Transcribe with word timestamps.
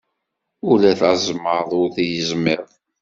Ula 0.69 0.91
d 0.99 1.01
azmaḍ 1.11 1.69
ur 1.81 1.87
t-yezmiḍ. 1.95 2.67